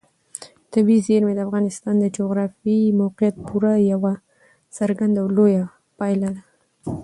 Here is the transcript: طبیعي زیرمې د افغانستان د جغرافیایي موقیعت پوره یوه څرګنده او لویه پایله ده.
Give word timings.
طبیعي 0.73 0.99
زیرمې 1.07 1.33
د 1.35 1.39
افغانستان 1.47 1.95
د 1.99 2.05
جغرافیایي 2.17 2.89
موقیعت 3.01 3.35
پوره 3.47 3.73
یوه 3.91 4.13
څرګنده 4.77 5.19
او 5.23 5.27
لویه 5.35 5.65
پایله 5.97 6.29
ده. 6.35 6.41